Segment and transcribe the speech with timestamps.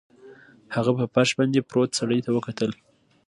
[0.75, 2.71] هغه په فرش باندې پروت سړي ته وکتل